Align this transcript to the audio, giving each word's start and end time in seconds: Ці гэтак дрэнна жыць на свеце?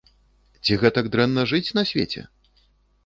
Ці 0.63 0.77
гэтак 0.83 1.11
дрэнна 1.15 1.45
жыць 1.53 1.73
на 1.81 1.87
свеце? 1.91 2.21